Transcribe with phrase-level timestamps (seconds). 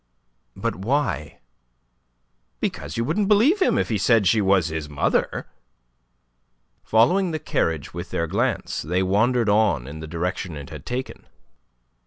[0.55, 1.41] "But why?"
[2.59, 5.45] "Because you wouldn't believe him if he said she was his mother."
[6.83, 11.27] Following the carriage with their glance, they wandered on in the direction it had taken.